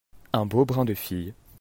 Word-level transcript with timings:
Un 0.33 0.47
beau 0.47 0.65
brin 0.65 0.83
de 0.83 0.95
fille. 0.95 1.31